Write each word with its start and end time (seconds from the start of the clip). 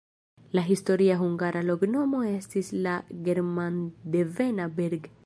La 0.59 0.61
historia 0.67 1.17
hungara 1.21 1.61
loknomo 1.69 2.21
estis 2.31 2.71
la 2.87 2.97
germandevena 3.29 4.71
Berg. 4.81 5.11